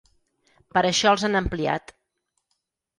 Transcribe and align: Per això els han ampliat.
Per 0.77 0.83
això 0.91 1.13
els 1.15 1.27
han 1.29 1.43
ampliat. 1.43 1.97